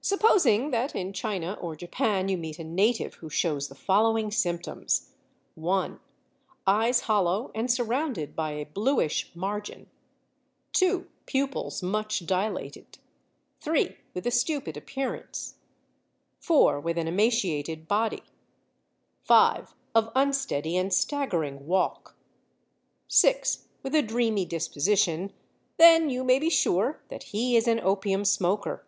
Supposing 0.00 0.70
that 0.70 0.94
in 0.96 1.12
China 1.12 1.58
or 1.60 1.76
Japan 1.76 2.30
you 2.30 2.38
meet 2.38 2.58
a 2.58 2.64
native 2.64 3.16
who 3.16 3.28
shows 3.28 3.68
the 3.68 3.74
following 3.74 4.30
symptoms: 4.30 5.10
(1) 5.56 6.00
Eyes 6.66 7.00
hollow 7.00 7.50
and 7.54 7.70
surrounded 7.70 8.34
by 8.34 8.52
a 8.52 8.64
bluish 8.64 9.30
margin; 9.36 9.90
(2) 10.72 11.06
pupils 11.26 11.82
much 11.82 12.24
dilated; 12.24 12.96
(3) 13.60 13.98
with 14.14 14.26
a 14.26 14.30
stupid 14.30 14.74
appearance; 14.74 15.56
(4) 16.38 16.80
with 16.80 16.96
an 16.96 17.06
emaciated 17.06 17.86
body; 17.86 18.22
(5) 19.24 19.74
of 19.94 20.12
unsteady 20.14 20.78
and 20.78 20.94
staggering 20.94 21.66
walk; 21.66 22.16
(6) 23.08 23.66
with 23.82 23.94
a 23.94 24.00
dreamy 24.00 24.46
disposition; 24.46 25.30
then, 25.76 26.08
you 26.08 26.24
may 26.24 26.38
be 26.38 26.48
sure 26.48 27.02
that 27.10 27.22
he 27.24 27.54
is 27.54 27.68
an 27.68 27.78
opium 27.80 28.24
smoker. 28.24 28.86